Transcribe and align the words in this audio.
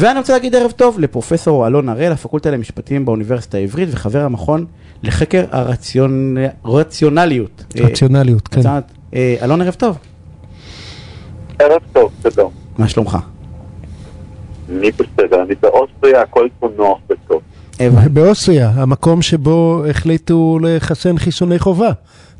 ואני 0.00 0.18
רוצה 0.18 0.32
להגיד 0.32 0.54
ערב 0.54 0.70
טוב 0.70 1.00
לפרופסור 1.00 1.66
אלון 1.66 1.88
הראל, 1.88 2.12
הפקולטה 2.12 2.50
למשפטים 2.50 3.04
באוניברסיטה 3.04 3.58
העברית 3.58 3.88
וחבר 3.92 4.24
המכון 4.24 4.66
לחקר 5.02 5.44
הרציונליות. 5.50 7.64
רציונליות, 7.80 8.48
כן. 8.48 8.60
אה, 9.14 9.36
אלון, 9.42 9.62
ערב 9.62 9.74
טוב. 9.74 9.98
ערב 11.58 11.80
טוב, 11.92 12.12
שלום. 12.22 12.50
מה 12.78 12.88
שלומך? 12.88 13.18
אני 14.70 14.90
בסדר, 14.90 15.42
אני 15.42 15.54
באוסטריה, 15.62 16.22
הכל 16.22 16.48
פה 16.58 16.68
נוח 16.76 16.98
וטוב. 17.10 17.40
באוסטריה, 18.12 18.70
המקום 18.74 19.22
שבו 19.22 19.84
החליטו 19.90 20.58
לחסן 20.62 21.18
חיסוני 21.18 21.58
חובה. 21.58 21.90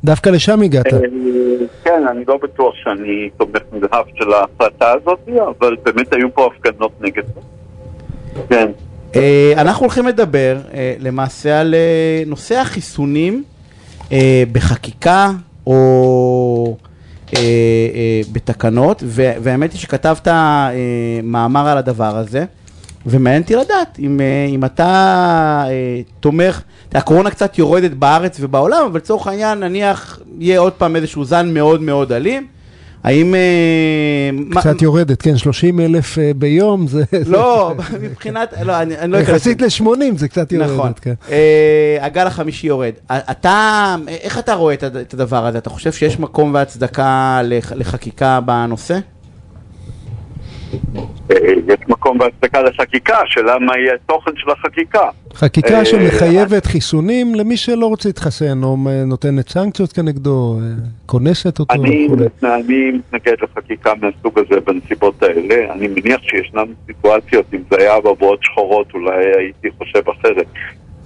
דווקא 0.03 0.29
לשם 0.29 0.61
הגעת. 0.61 0.85
אה, 0.93 0.99
כן, 1.83 2.07
אני 2.11 2.23
לא 2.27 2.39
בטוח 2.43 2.73
שאני 2.83 3.29
תומך 3.37 3.61
נדהב 3.73 4.05
של 4.15 4.33
ההחלטה 4.33 4.91
הזאת, 4.91 5.29
אבל 5.59 5.75
באמת 5.83 6.13
היו 6.13 6.33
פה 6.33 6.49
הפגנות 6.55 6.91
נגד 7.01 7.23
זה. 7.25 7.41
כן. 8.49 8.71
אה, 9.15 9.53
אנחנו 9.57 9.83
הולכים 9.85 10.07
לדבר 10.07 10.57
אה, 10.73 10.95
למעשה 10.99 11.59
על 11.59 11.75
נושא 12.25 12.55
החיסונים 12.55 13.43
בחקיקה 14.51 15.29
או 15.67 16.77
בתקנות, 18.31 19.03
והאמת 19.05 19.71
היא 19.71 19.79
שכתבת 19.79 20.27
מאמר 21.23 21.67
על 21.67 21.77
הדבר 21.77 22.17
הזה. 22.17 22.45
ומעניין 23.05 23.41
אותי 23.41 23.55
לדעת 23.55 23.99
אם, 23.99 24.61
אתה 24.65 25.65
תומך, 26.19 26.61
הקורונה 26.93 27.29
קצת 27.29 27.57
יורדת 27.57 27.91
בארץ 27.91 28.37
ובעולם, 28.39 28.85
אבל 28.85 28.97
לצורך 28.97 29.27
העניין 29.27 29.59
נניח 29.59 30.19
יהיה 30.39 30.59
עוד 30.59 30.73
פעם 30.73 30.95
איזשהו 30.95 31.25
זן 31.25 31.53
מאוד 31.53 31.81
מאוד 31.81 32.11
אלים. 32.11 32.47
האם... 33.03 33.35
אה, 33.35 34.61
קצת 34.61 34.81
יורדת, 34.81 35.21
כן, 35.21 35.37
30 35.37 35.79
אלף 35.79 36.17
ביום 36.35 36.87
זה... 36.87 37.03
לא, 37.25 37.73
מבחינת, 38.01 38.53
לא, 38.63 38.81
אני, 38.81 38.97
אני 38.97 39.11
לא 39.11 39.17
אכנס... 39.17 39.29
יחסית 39.29 39.61
ל-80 39.61 40.17
זה 40.17 40.27
קצת 40.27 40.51
יורדת, 40.51 40.71
נכון. 40.71 40.91
כן. 41.01 41.13
הגל 42.01 42.27
החמישי 42.27 42.67
יורד. 42.67 42.93
אתה, 43.11 43.95
איך 44.07 44.39
אתה 44.39 44.53
רואה 44.53 44.73
את 44.73 45.13
הדבר 45.13 45.45
הזה? 45.45 45.57
אתה 45.57 45.69
חושב 45.69 45.91
שיש 45.91 46.19
מקום 46.19 46.53
והצדקה 46.53 47.41
לחקיקה 47.75 48.39
בנושא? 48.45 48.99
יש 51.67 51.79
מקום 51.87 52.17
בהצדקה 52.17 52.61
לחקיקה, 52.61 53.17
השאלה 53.17 53.59
מה 53.59 53.77
יהיה 53.77 53.93
התוכן 53.93 54.31
של 54.35 54.51
החקיקה. 54.51 55.09
חקיקה 55.33 55.79
אה, 55.79 55.85
שמחייבת 55.85 56.65
חיסונים 56.65 57.35
למי 57.35 57.57
שלא 57.57 57.85
רוצה 57.85 58.09
להתחסן, 58.09 58.63
או 58.63 58.77
נותנת 59.05 59.49
סנקציות 59.49 59.93
כנגדו, 59.93 60.57
אה, 60.61 60.67
כונסת 61.05 61.59
אותו 61.59 61.73
וכו'. 61.73 61.85
אני 62.43 62.91
מתנגד 62.91 63.35
לחקיקה 63.41 63.93
מהסוג 64.01 64.39
הזה 64.39 64.61
בנסיבות 64.61 65.23
האלה. 65.23 65.73
אני 65.73 65.87
מניח 65.87 66.21
שישנן 66.21 66.65
סיטואציות, 66.85 67.45
אם 67.53 67.61
זה 67.71 67.77
היה 67.79 67.99
בבואות 67.99 68.39
שחורות, 68.43 68.93
אולי 68.93 69.25
הייתי 69.37 69.67
חושב 69.77 70.09
אחרת. 70.09 70.47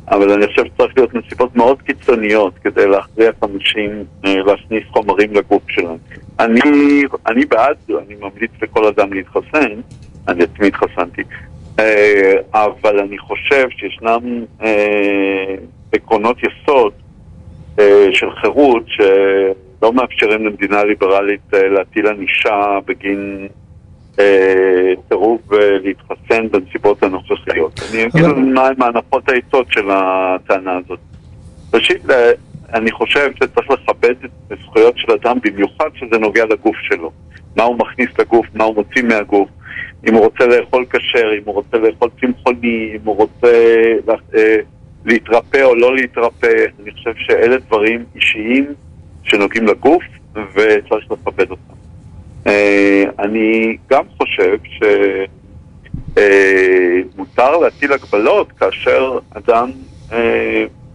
אבל 0.08 0.32
אני 0.32 0.48
חושב 0.48 0.66
שצריך 0.66 0.94
להיות 0.98 1.14
נסיבות 1.14 1.56
מאוד 1.56 1.82
קיצוניות 1.82 2.54
כדי 2.64 2.88
להכריח 2.88 3.36
אנשים 3.44 4.04
אה, 4.26 4.36
להכניס 4.36 4.84
חומרים 4.92 5.34
לגוף 5.34 5.64
שלהם. 5.68 5.98
אני, 6.40 6.62
אני 7.28 7.46
בעד, 7.46 7.78
אני 7.90 8.16
ממליץ 8.16 8.52
לכל 8.62 8.86
אדם 8.86 9.14
להתחסן, 9.14 9.72
אני 10.28 10.44
עצמי 10.44 10.68
התחסנתי, 10.68 11.22
אה, 11.80 12.34
אבל 12.54 13.00
אני 13.00 13.18
חושב 13.18 13.68
שישנם 13.78 14.46
אה, 14.64 15.56
עקרונות 15.92 16.38
יסוד 16.44 16.94
של 18.12 18.32
חירות 18.42 18.84
שלא 18.88 19.94
מאפשרים 19.94 20.46
למדינה 20.46 20.84
ליברלית 20.84 21.54
להטיל 21.54 22.08
ענישה 22.08 22.80
בגין 22.86 23.48
סירוב 25.10 25.42
להתחסן 25.84 26.48
בנסיבות 26.52 27.04
הנוכחיות. 27.04 27.80
אני 27.92 28.06
אגיד 28.06 28.26
מהם 28.26 28.82
הנחות 28.82 29.30
היסוד 29.30 29.66
של 29.70 29.90
הטענה 29.92 30.78
הזאת. 30.86 31.00
ראשית, 31.74 32.02
אני 32.74 32.92
חושב 32.92 33.32
שצריך 33.36 33.72
לכבד 33.72 34.16
את 34.26 34.52
הזכויות 34.52 34.98
של 34.98 35.12
אדם, 35.12 35.38
במיוחד 35.44 35.90
שזה 35.96 36.18
נוגע 36.18 36.46
לגוף 36.46 36.76
שלו. 36.82 37.12
מה 37.56 37.64
הוא 37.64 37.78
מכניס 37.80 38.10
לגוף, 38.20 38.46
מה 38.54 38.64
הוא 38.64 38.76
מוציא 38.76 39.04
מהגוף, 39.04 39.50
אם 40.08 40.14
הוא 40.14 40.24
רוצה 40.24 40.46
לאכול 40.46 40.86
כשר, 40.90 41.30
אם 41.38 41.42
הוא 41.46 41.54
רוצה 41.54 41.78
לאכול 41.78 42.10
צמחוני, 42.22 42.92
אם 42.96 43.00
הוא 43.04 43.16
רוצה 43.16 43.48
אה, 44.36 44.58
להתרפא 45.06 45.64
או 45.64 45.76
לא 45.76 45.96
להתרפא. 45.96 46.66
אני 46.84 46.92
חושב 46.92 47.14
שאלה 47.18 47.58
דברים 47.58 48.06
אישיים 48.16 48.66
שנוגעים 49.24 49.68
לגוף 49.68 50.04
וצריך 50.34 51.12
לכבד 51.12 51.52
אותם. 51.52 51.74
אה, 52.48 53.04
אני 53.20 53.78
גם 53.90 54.04
חושב 54.18 54.58
שמותר 56.14 57.54
אה, 57.54 57.62
להטיל 57.62 57.94
הגבלות 57.94 58.52
כאשר 58.52 59.20
אדם 59.34 59.72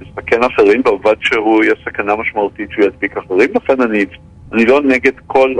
מסכן 0.00 0.42
אחרים 0.42 0.82
בעובד 0.82 1.14
שהוא 1.20 1.64
יהיה 1.64 1.74
סכנה 1.84 2.16
משמעותית 2.16 2.70
שהוא 2.70 2.84
ידביק 2.84 3.16
אחרים, 3.16 3.48
לכן 3.54 3.80
אני, 3.80 4.04
אני 4.52 4.64
לא 4.64 4.82
נגד 4.82 5.12
כל 5.26 5.54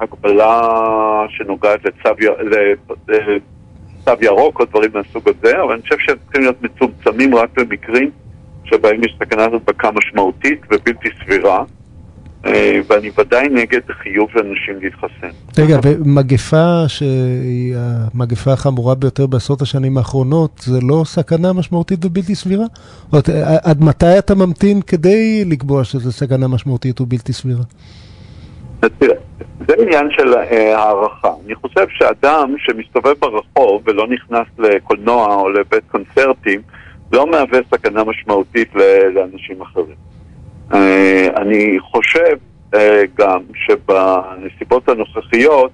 הגבלה 0.00 0.60
שנוגעת 1.28 1.80
לצו, 1.84 2.10
לצו 3.08 4.12
ירוק 4.20 4.60
או 4.60 4.64
דברים 4.64 4.90
מהסוג 4.94 5.28
הזה, 5.28 5.62
אבל 5.62 5.72
אני 5.72 5.82
חושב 5.82 5.98
שהם 5.98 6.16
צריכים 6.24 6.42
להיות 6.42 6.62
מצומצמים 6.62 7.34
רק 7.34 7.50
במקרים 7.56 8.10
שבהם 8.64 9.04
יש 9.04 9.16
סכנת 9.18 9.52
הדבקה 9.52 9.90
משמעותית 9.90 10.60
ובלתי 10.70 11.08
סבירה. 11.24 11.64
אה, 12.46 12.80
ואני 12.88 13.10
ודאי 13.18 13.48
נגד 13.48 13.80
חיוב 14.02 14.28
אנשים 14.30 14.80
להתחסן. 14.82 15.36
רגע, 15.58 15.78
ומגפה 15.82 16.88
שהיא 16.88 17.74
המגפה 17.76 18.52
החמורה 18.52 18.94
ביותר 18.94 19.26
בעשרות 19.26 19.62
השנים 19.62 19.98
האחרונות, 19.98 20.62
זה 20.64 20.78
לא 20.82 21.02
סכנה 21.06 21.52
משמעותית 21.52 22.04
ובלתי 22.04 22.34
סבירה? 22.34 22.64
אומרת, 23.12 23.28
עד 23.62 23.82
מתי 23.82 24.18
אתה 24.18 24.34
ממתין 24.34 24.82
כדי 24.82 25.44
לקבוע 25.46 25.84
שזו 25.84 26.12
סכנה 26.12 26.48
משמעותית 26.48 27.00
ובלתי 27.00 27.32
סבירה? 27.32 27.62
זה 29.68 29.74
עניין 29.78 30.10
של 30.10 30.34
אה, 30.34 30.78
הערכה. 30.78 31.30
אני 31.46 31.54
חושב 31.54 31.86
שאדם 31.88 32.54
שמסתובב 32.58 33.14
ברחוב 33.18 33.82
ולא 33.84 34.06
נכנס 34.08 34.46
לקולנוע 34.58 35.34
או 35.34 35.48
לבית 35.48 35.84
קונצרטים, 35.90 36.60
לא 37.12 37.26
מהווה 37.26 37.58
סכנה 37.70 38.04
משמעותית 38.04 38.68
לאנשים 39.14 39.62
אחרים. 39.62 39.96
אה, 40.74 41.26
אני 41.36 41.76
חושב 41.80 42.36
אה, 42.74 43.02
גם 43.14 43.40
שבנסיבות 43.54 44.88
הנוכחיות 44.88 45.70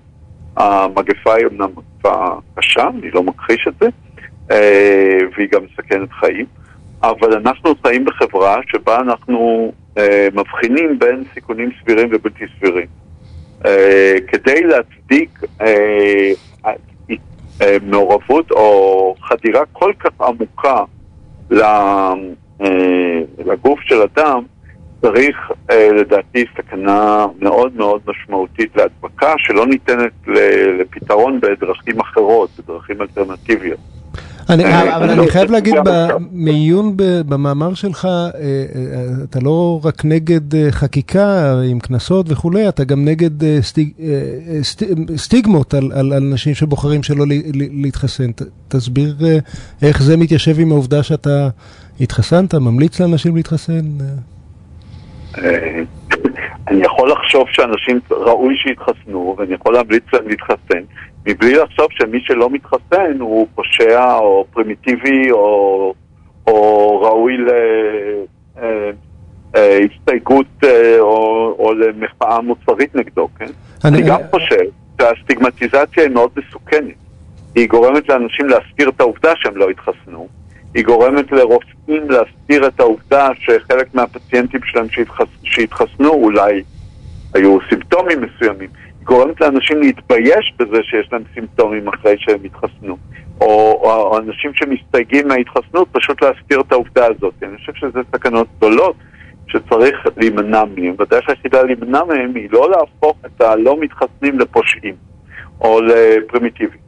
המגפה 0.57 1.35
היא 1.35 1.47
אמנם 1.47 1.69
מגפה 1.77 2.39
קשה, 2.55 2.89
אני 2.89 3.11
לא 3.11 3.23
מכחיש 3.23 3.69
את 3.69 3.75
זה, 3.81 3.89
והיא 5.37 5.49
גם 5.53 5.61
מסכנת 5.65 6.13
חיים, 6.13 6.47
אבל 7.03 7.33
אנחנו 7.37 7.75
חיים 7.83 8.05
בחברה 8.05 8.57
שבה 8.67 9.01
אנחנו 9.01 9.73
מבחינים 10.35 10.99
בין 10.99 11.25
סיכונים 11.35 11.71
סבירים 11.83 12.09
ובלתי 12.13 12.45
סבירים. 12.59 12.87
כדי 14.29 14.63
להצדיק 14.63 15.41
מעורבות 17.83 18.51
או 18.51 19.15
חדירה 19.21 19.63
כל 19.73 19.93
כך 20.01 20.11
עמוקה 20.21 20.85
לגוף 23.47 23.81
של 23.81 24.03
אדם, 24.03 24.43
צריך 25.03 25.37
אה, 25.71 25.93
לדעתי 25.93 26.45
סכנה 26.57 27.27
מאוד 27.39 27.77
מאוד 27.77 28.01
משמעותית 28.07 28.77
להדבקה 28.77 29.35
שלא 29.39 29.67
ניתנת 29.67 30.13
לפתרון 30.27 31.41
בדרכים 31.41 32.01
אחרות, 32.01 32.51
בדרכים 32.59 33.03
אלטרנטיביות. 33.03 33.79
אני, 34.51 34.65
אה, 34.65 34.97
אבל 34.97 35.11
אני 35.11 35.31
חייב 35.31 35.51
להגיד, 35.51 35.75
מעיון 36.33 36.93
במאמר 36.97 37.75
שלך, 37.75 38.05
אה, 38.05 38.31
אתה 39.31 39.41
לא 39.41 39.81
רק 39.85 40.05
נגד 40.05 40.71
חקיקה 40.71 41.55
עם 41.71 41.81
קנסות 41.81 42.27
וכולי, 42.29 42.69
אתה 42.69 42.85
גם 42.85 43.05
נגד 43.05 43.61
סטיג, 43.61 43.91
סטיגמות 45.17 45.75
על, 45.75 45.93
על, 45.95 46.13
על 46.13 46.23
אנשים 46.23 46.55
שבוחרים 46.55 47.03
שלא 47.03 47.25
להתחסן. 47.55 48.31
תסביר 48.69 49.15
איך 49.83 50.03
זה 50.03 50.17
מתיישב 50.17 50.61
עם 50.61 50.73
העובדה 50.73 51.03
שאתה 51.03 51.49
התחסנת, 52.01 52.55
ממליץ 52.55 53.01
לאנשים 53.01 53.37
להתחסן? 53.37 53.83
אה, 55.39 55.83
אני 56.69 56.85
יכול 56.85 57.11
לחשוב 57.13 57.47
שאנשים 57.51 58.01
ראוי 58.11 58.57
שיתחסנו, 58.57 59.37
ואני 59.39 59.55
יכול 59.55 59.75
להמליץ 59.75 60.03
להם 60.13 60.29
להתחסן, 60.29 60.83
מבלי 61.27 61.55
לחשוב 61.55 61.87
שמי 61.91 62.21
שלא 62.21 62.51
מתחסן 62.51 63.21
הוא 63.21 63.47
פושע 63.55 64.15
או 64.15 64.45
פרימיטיבי 64.53 65.31
או, 65.31 65.95
או 66.47 67.01
ראוי 67.01 67.37
להסתייגות 69.55 70.47
אה, 70.65 70.69
אה, 70.69 71.01
או, 71.01 71.55
או 71.59 71.75
למחאה 71.75 72.41
מוסרית 72.41 72.95
נגדו, 72.95 73.29
כן? 73.39 73.47
אני, 73.85 73.99
אני 73.99 74.09
גם 74.09 74.21
חושב 74.31 74.65
שהסטיגמטיזציה 75.01 76.03
היא 76.03 76.11
מאוד 76.11 76.31
מסוכנת. 76.37 76.95
היא 77.55 77.69
גורמת 77.69 78.09
לאנשים 78.09 78.49
להסתיר 78.49 78.89
את 78.89 79.01
העובדה 79.01 79.33
שהם 79.37 79.57
לא 79.57 79.71
התחסנו. 79.71 80.29
היא 80.75 80.85
גורמת 80.85 81.33
לרופאים 81.33 82.11
להסתיר 82.11 82.67
את 82.67 82.81
העובדה 82.81 83.29
שחלק 83.41 83.95
מהפציינטים 83.95 84.61
שלהם 84.65 84.89
שהתחס... 84.91 85.27
שהתחסנו 85.43 86.09
אולי 86.09 86.63
היו 87.35 87.59
סימפטומים 87.69 88.19
מסוימים. 88.21 88.69
גורמת 89.05 89.41
לאנשים 89.41 89.81
להתבייש 89.81 90.53
בזה 90.59 90.83
שיש 90.83 91.09
להם 91.13 91.23
סימפטומים 91.35 91.89
אחרי 91.89 92.15
שהם 92.19 92.39
התחסנו. 92.45 92.97
או, 93.41 93.81
או 93.83 94.19
אנשים 94.19 94.51
שמסתייגים 94.55 95.29
מההתחסנות, 95.29 95.89
פשוט 95.93 96.23
להסתיר 96.23 96.61
את 96.61 96.73
העובדה 96.73 97.07
הזאת. 97.07 97.35
אני 97.43 97.57
חושב 97.57 97.73
שזה 97.75 98.01
סכנות 98.13 98.47
גדולות 98.57 98.97
שצריך 99.49 99.97
להימנע 100.17 100.65
מהן, 100.65 100.95
והדרך 100.99 101.29
היחידה 101.29 101.63
להימנע 101.63 102.05
מהן 102.05 102.37
היא 102.37 102.49
לא 102.53 102.71
להפוך 102.71 103.17
את 103.27 103.41
הלא 103.41 103.81
מתחסנים 103.81 104.39
לפושעים 104.39 104.95
או 105.61 105.81
לפרימיטיביים. 105.81 106.83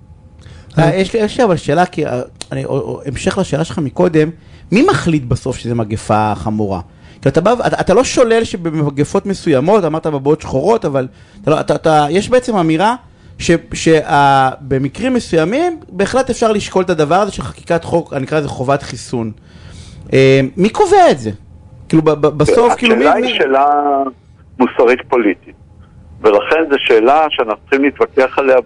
אה, 0.78 0.94
יש 0.94 1.38
לי 1.38 1.44
אבל 1.44 1.56
שאלה, 1.56 1.86
כי 1.86 2.06
אה, 2.06 2.20
או, 2.64 2.78
או, 2.78 3.00
המשך 3.06 3.38
לשאלה 3.38 3.64
שלך 3.64 3.78
מקודם, 3.78 4.30
מי 4.72 4.82
מחליט 4.90 5.22
בסוף 5.22 5.56
שזה 5.56 5.74
מגפה 5.74 6.32
חמורה? 6.34 6.80
אתה, 7.28 7.40
בא, 7.40 7.52
אתה, 7.66 7.80
אתה 7.80 7.94
לא 7.94 8.04
שולל 8.04 8.44
שבמגפות 8.44 9.26
מסוימות, 9.26 9.84
אמרת 9.84 10.06
בבעות 10.06 10.40
שחורות, 10.40 10.84
אבל 10.84 11.08
אתה, 11.42 11.50
לא- 11.50 11.60
אתה, 11.60 11.74
אתה, 11.74 12.06
יש 12.10 12.28
בעצם 12.30 12.56
אמירה 12.56 12.94
שבמקרים 13.38 15.14
מסוימים 15.14 15.80
בהחלט 15.88 16.30
אפשר 16.30 16.52
לשקול 16.52 16.84
את 16.84 16.90
הדבר 16.90 17.14
הזה 17.14 17.32
של 17.32 17.42
חקיקת 17.42 17.84
חוק, 17.84 18.12
אני 18.12 18.24
אקרא 18.24 18.38
לזה 18.38 18.48
חובת 18.48 18.82
חיסון. 18.82 19.30
אה, 20.12 20.40
מי 20.56 20.68
קובע 20.68 21.10
את 21.10 21.18
זה? 21.18 21.30
כאילו 21.88 22.02
בסוף, 22.20 22.74
כאילו 22.74 22.96
מי... 22.96 23.04
השאלה 23.08 23.26
היא 23.26 23.34
שאלה 23.38 23.66
מוסרית 24.58 25.00
פוליטית, 25.08 25.54
ולכן 26.20 26.56
זו 26.70 26.76
שאלה 26.78 27.26
שאנחנו 27.30 27.56
צריכים 27.62 27.82
להתווכח 27.84 28.38
עליה 28.38 28.56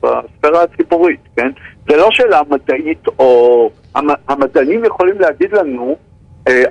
בספירה 0.00 0.62
הציבורית, 0.62 1.20
כן? 1.36 1.50
זה 1.90 1.96
לא 1.96 2.08
שאלה 2.10 2.40
מדעית 2.50 3.06
או... 3.18 3.70
המ- 3.94 4.08
המדענים 4.28 4.84
יכולים 4.84 5.20
להגיד 5.20 5.52
לנו, 5.52 5.96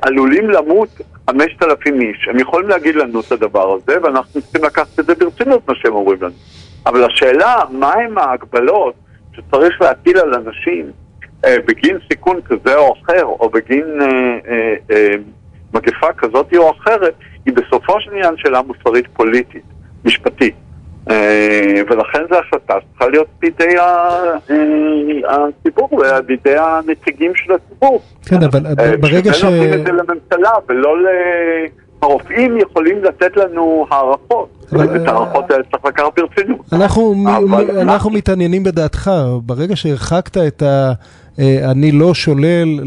עלולים 0.01 0.49
למות 0.49 1.01
5,000 1.29 2.01
איש, 2.01 2.27
הם 2.29 2.39
יכולים 2.39 2.69
להגיד 2.69 2.95
לנו 2.95 3.19
את 3.19 3.31
הדבר 3.31 3.73
הזה, 3.73 4.01
ואנחנו 4.03 4.41
צריכים 4.41 4.63
לקחת 4.63 4.99
את 4.99 5.05
זה 5.05 5.15
ברצינות, 5.15 5.67
מה 5.67 5.75
שהם 5.75 5.93
אומרים 5.93 6.21
לנו. 6.21 6.33
אבל 6.85 7.03
השאלה, 7.03 7.55
מהם 7.71 8.17
ההגבלות 8.17 8.93
שצריך 9.33 9.81
להטיל 9.81 10.17
על 10.17 10.33
אנשים 10.33 10.91
אה, 11.45 11.55
בגין 11.67 11.97
סיכון 12.11 12.41
כזה 12.41 12.75
או 12.75 12.93
אחר, 12.93 13.23
או 13.23 13.49
בגין 13.49 14.01
אה, 14.01 14.07
אה, 14.47 14.75
אה, 14.91 15.13
מגפה 15.73 16.13
כזאת 16.17 16.53
או 16.57 16.71
אחרת, 16.71 17.13
היא 17.45 17.53
בסופו 17.53 18.01
של 18.01 18.11
עניין 18.11 18.37
שאלה 18.37 18.61
מוסרית 18.61 19.05
פוליטית, 19.13 19.63
משפטית. 20.05 20.55
אה, 21.09 21.81
ולכן 21.89 22.19
זו 22.29 22.35
החלטה 22.39 22.73
שצריכה 22.79 23.07
להיות 23.07 23.27
בידי 23.39 23.77
אה, 23.77 24.33
הציבור, 25.29 25.89
בידי 26.25 26.55
הנציגים 26.57 27.31
של 27.35 27.53
הציבור. 27.53 28.01
כן, 28.25 28.43
אבל 28.43 28.65
אה, 28.65 28.97
ברגע 28.97 29.33
ש... 29.33 29.43
נותנים 29.43 29.73
את 29.73 29.85
זה 29.85 29.91
לממשלה, 29.91 30.51
ולא 30.69 31.01
ל... 31.01 31.05
הרופאים 32.01 32.57
יכולים 32.57 33.03
לתת 33.03 33.37
לנו 33.37 33.85
הערכות, 33.91 34.65
אבל, 34.73 35.07
אה, 35.07 35.11
ההערכות 35.11 35.51
האלה 35.51 35.63
צריך 35.71 35.85
לקחת 35.85 36.19
ברצינות. 36.19 36.59
אבל 36.73 37.79
אנחנו 37.79 38.09
מתעניינים 38.09 38.63
בדעתך, 38.63 39.11
ברגע 39.45 39.75
שהרחקת 39.75 40.37
את 40.37 40.61
ה... 40.61 40.91
אה, 41.41 41.71
אני 41.71 41.91
לא 41.91 42.13
שולל 42.13 42.79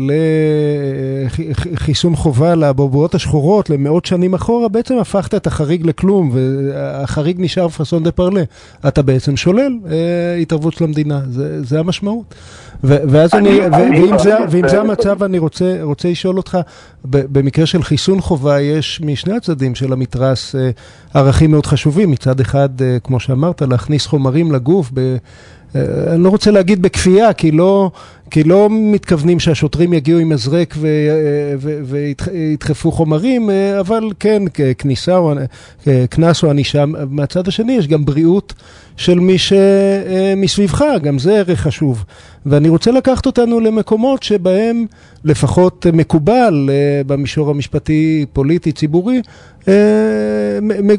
לחיסון 1.72 2.16
חובה 2.16 2.54
לאבעבועות 2.54 3.14
השחורות 3.14 3.70
למאות 3.70 4.04
שנים 4.04 4.34
אחורה, 4.34 4.68
בעצם 4.68 4.98
הפכת 4.98 5.34
את 5.34 5.46
החריג 5.46 5.86
לכלום, 5.86 6.30
והחריג 6.34 7.36
נשאר 7.40 7.68
פאסון 7.68 8.02
דה 8.02 8.10
פרלה. 8.12 8.42
אתה 8.88 9.02
בעצם 9.02 9.36
שולל 9.36 9.72
אה, 9.90 9.94
התערבות 10.42 10.72
של 10.74 10.84
המדינה, 10.84 11.20
זה, 11.30 11.64
זה 11.64 11.80
המשמעות. 11.80 12.34
ו- 12.84 12.96
ואז 13.08 13.34
אני, 13.34 13.66
אני- 13.66 13.76
אני 13.86 14.00
ואם, 14.02 14.18
זה, 14.18 14.34
ואם 14.50 14.68
זה 14.68 14.80
המצב, 14.80 15.22
אני 15.22 15.38
רוצה, 15.38 15.78
רוצה 15.82 16.08
לשאול 16.10 16.36
אותך, 16.36 16.58
במקרה 17.04 17.66
של 17.66 17.82
חיסון 17.82 18.20
חובה, 18.20 18.60
יש 18.60 19.00
משני 19.04 19.36
הצדדים 19.36 19.74
של 19.74 19.92
המתרס 19.92 20.54
אה, 20.54 20.70
ערכים 21.14 21.50
מאוד 21.50 21.66
חשובים. 21.66 22.10
מצד 22.10 22.40
אחד, 22.40 22.68
כמו 23.04 23.20
שאמרת, 23.20 23.62
להכניס 23.62 24.06
חומרים 24.06 24.52
לגוף, 24.52 24.90
ב, 24.94 25.16
אני 25.74 26.22
לא 26.24 26.28
רוצה 26.28 26.50
להגיד 26.50 26.82
בכפייה, 26.82 27.32
כי 27.32 27.50
לא, 27.50 27.90
כי 28.30 28.44
לא 28.44 28.68
מתכוונים 28.70 29.40
שהשוטרים 29.40 29.92
יגיעו 29.92 30.18
עם 30.18 30.28
מזרק 30.28 30.74
אה, 30.76 31.54
וידחפו 31.84 32.92
חומרים, 32.92 33.50
אה, 33.50 33.80
אבל 33.80 34.10
כן, 34.20 34.42
כניסה 34.78 35.16
או 35.16 35.32
אה, 35.86 36.04
קנס 36.10 36.42
או 36.42 36.50
ענישה. 36.50 36.84
מהצד 37.10 37.48
השני 37.48 37.72
יש 37.72 37.88
גם 37.88 38.04
בריאות 38.04 38.52
של 38.96 39.20
מי 39.20 39.36
שמסביבך, 39.38 40.84
גם 41.02 41.18
זה 41.18 41.38
ערך 41.38 41.60
חשוב. 41.60 42.04
ואני 42.46 42.68
רוצה 42.68 42.90
לקחת 42.90 43.26
אותנו 43.26 43.60
למקומות 43.60 44.22
שבהם 44.22 44.86
לפחות 45.24 45.86
מקובל 45.92 46.70
אה, 46.72 47.02
במישור 47.06 47.50
המשפטי, 47.50 48.26
פוליטי, 48.32 48.72
ציבורי, 48.72 49.22
אה, 49.68 49.74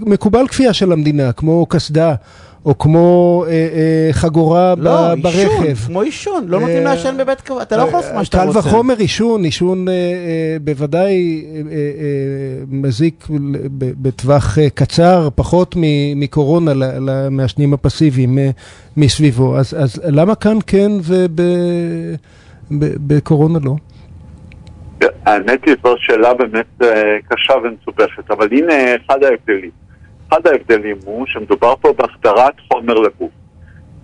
מקובל 0.05 0.47
כפייה 0.47 0.73
של 0.73 0.91
המדינה, 0.91 1.31
כמו 1.31 1.65
קסדה. 1.65 2.15
או 2.65 2.77
כמו 2.77 3.43
אה, 3.47 3.51
אה, 3.51 4.09
חגורה 4.13 4.75
ב- 4.75 4.79
לא, 4.79 5.11
עישון, 5.13 5.21
ברכב. 5.21 5.75
כמו 5.85 6.01
עישון, 6.01 6.45
לא 6.47 6.59
נותנים 6.59 6.77
אה, 6.77 6.83
לעשן 6.83 7.15
בבית 7.19 7.41
קברות, 7.41 7.61
אתה 7.61 7.77
לא 7.77 7.81
יכול 7.81 7.99
לעשות 7.99 8.13
מה 8.15 8.25
שאתה 8.25 8.37
קל 8.37 8.47
רוצה. 8.47 8.59
וחומר 8.59 8.95
עישון, 8.97 9.43
עישון 9.43 9.87
אה, 9.87 9.93
אה, 9.93 10.57
בוודאי 10.61 11.11
אה, 11.45 11.57
אה, 11.57 11.61
אה, 11.71 12.63
מזיק 12.67 13.27
בטווח 13.77 14.57
אה, 14.59 14.69
קצר, 14.69 15.29
פחות 15.35 15.75
מקורונה 16.15 16.71
למעשנים 16.75 17.73
הפסיביים 17.73 18.37
אה, 18.37 18.49
מסביבו. 18.97 19.57
אז, 19.57 19.73
אז 19.79 20.01
למה 20.05 20.35
כאן 20.35 20.57
כן 20.67 20.91
ובקורונה 22.71 23.59
לא? 23.63 23.75
האמת 25.25 25.65
היא 25.65 25.75
זו 25.83 25.95
שאלה 25.99 26.33
באמת 26.33 26.65
אה, 26.81 26.87
קשה 27.29 27.53
ומסובכת, 27.53 28.31
אבל 28.31 28.47
הנה 28.51 28.73
אחד 29.05 29.23
ההבדלים. 29.23 29.84
אחד 30.29 30.47
ההבדלים 30.47 30.97
הוא 31.05 31.25
שמדובר 31.27 31.73
פה 31.81 31.93
בהחדרת 31.93 32.53
חומר 32.73 32.93
לגוף. 32.93 33.31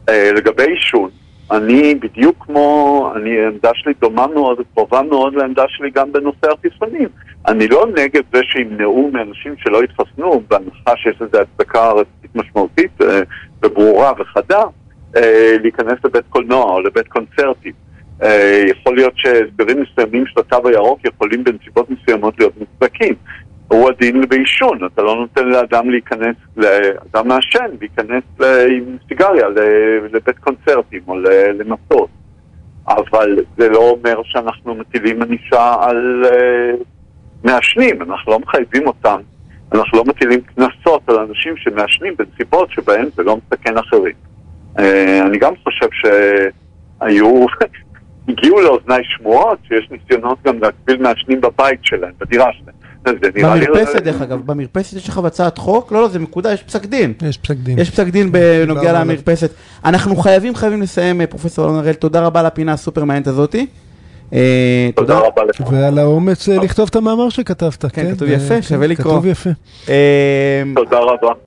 אה, 0.09 0.31
לגבי 0.35 0.63
עישון, 0.63 1.09
אני 1.51 1.95
בדיוק 1.95 2.35
כמו, 2.45 3.11
אני, 3.15 3.39
העמדה 3.39 3.71
שלי 3.73 3.93
דומה 4.01 4.27
מאוד, 4.27 4.57
קרובה 4.73 5.01
מאוד 5.01 5.33
לעמדה 5.33 5.63
שלי 5.67 5.89
גם 5.89 6.11
בנושא 6.11 6.51
החיסונים. 6.51 7.07
אני 7.47 7.67
לא 7.67 7.85
נגד 7.95 8.21
זה 8.33 8.41
שימנעו 8.43 9.09
מאנשים 9.13 9.55
שלא 9.57 9.83
יתחסנו, 9.83 10.41
בהנחה 10.47 10.97
שיש 10.97 11.21
לזה 11.21 11.41
הצדקה 11.41 11.91
רצית 11.91 12.35
משמעותית 12.35 13.01
אה, 13.01 13.21
וברורה 13.63 14.11
וחדה, 14.19 14.63
אה, 15.17 15.55
להיכנס 15.61 15.97
לבית 16.05 16.25
קולנוע 16.29 16.63
או 16.63 16.81
לבית 16.81 17.07
קונצרטים. 17.07 17.73
יכול 18.67 18.95
להיות 18.95 19.13
שהסברים 19.15 19.81
מסוימים 19.81 20.25
של 20.27 20.39
התו 20.39 20.67
הירוק 20.67 20.99
יכולים 21.05 21.43
בנסיבות 21.43 21.89
מסוימות 21.89 22.39
להיות 22.39 22.53
מוצדקים. 22.57 23.15
הוא 23.71 23.89
הדין 23.89 24.29
בעישון, 24.29 24.79
אתה 24.85 25.01
לא 25.01 25.15
נותן 25.15 25.47
לאדם 25.47 25.89
להיכנס, 25.89 26.35
לאדם 26.57 27.27
מעשן, 27.27 27.65
להיכנס 27.79 28.23
עם 28.69 28.97
סיגריה 29.07 29.47
לבית 30.13 30.39
קונצרטים 30.39 31.01
או 31.07 31.17
ל- 31.17 31.51
למטוס. 31.59 32.09
אבל 32.87 33.35
זה 33.57 33.69
לא 33.69 33.89
אומר 33.89 34.21
שאנחנו 34.23 34.75
מטילים 34.75 35.21
ענישה 35.21 35.75
על 35.81 36.25
אה, 36.25 36.71
מעשנים, 37.43 38.01
אנחנו 38.01 38.31
לא 38.31 38.39
מחייבים 38.39 38.87
אותם, 38.87 39.19
אנחנו 39.71 39.97
לא 39.97 40.03
מטילים 40.05 40.41
קנסות 40.41 41.09
על 41.09 41.15
אנשים 41.19 41.57
שמעשנים 41.57 42.13
בנסיבות 42.17 42.71
שבהן 42.71 43.05
זה 43.15 43.23
לא 43.23 43.37
מסכן 43.37 43.77
אחרים. 43.77 44.15
אה, 44.79 45.25
אני 45.25 45.37
גם 45.37 45.53
חושב 45.63 45.87
שהיו, 45.91 47.45
הגיעו 48.29 48.61
לאוזניי 48.61 49.01
שמועות 49.03 49.59
שיש 49.67 49.89
ניסיונות 49.91 50.37
גם 50.43 50.59
להגביל 50.59 51.01
מעשנים 51.01 51.41
בבית 51.41 51.79
שלהם, 51.83 52.11
בדירה 52.19 52.53
שלהם. 52.53 52.80
זה 53.05 53.11
נראה 53.35 53.55
לי- 53.55 53.65
במרפסת 53.67 54.01
דרך 54.03 54.21
אגב, 54.21 54.39
במרפסת 54.45 54.97
יש 54.97 55.09
לך 55.09 55.17
הצעת 55.17 55.57
חוק? 55.57 55.91
לא, 55.91 56.01
לא, 56.01 56.07
זה 56.07 56.19
מקודה, 56.19 56.53
יש 56.53 56.63
פסק 56.63 56.85
דין. 56.85 57.13
יש 57.29 57.37
פסק 57.37 57.55
דין. 57.55 57.79
יש 57.79 57.89
פסק 57.89 58.07
דין 58.07 58.31
בנוגע 58.31 58.93
למרפסת. 58.99 59.51
אנחנו 59.85 60.15
חייבים, 60.15 60.55
חייבים 60.55 60.81
לסיים, 60.81 61.21
אה, 61.21 61.27
פרופסור 61.27 61.65
אלון 61.65 61.77
הראל, 61.77 61.93
תודה 61.93 62.21
רבה 62.21 62.39
על 62.39 62.45
הפינה 62.45 62.73
הסופר 62.73 63.03
מעניינת 63.03 63.27
הזאתי. 63.27 63.65
אה, 64.33 64.89
תודה 64.95 65.19
רבה 65.19 65.41
לך. 65.43 65.71
ועל 65.71 65.97
האומץ 65.99 66.49
אה, 66.49 66.57
לכתוב 66.57 66.87
את 66.89 66.95
המאמר 66.95 67.29
שכתבת, 67.29 67.81
כן, 67.85 67.89
כן? 67.89 68.15
כתוב 68.15 68.27
יפה, 68.29 68.47
כן, 68.55 68.61
שווה 68.61 68.87
לקרוא. 68.87 69.13
כתוב 69.13 69.25
יפה. 69.25 69.49
תודה 70.75 70.99
רבה. 70.99 71.31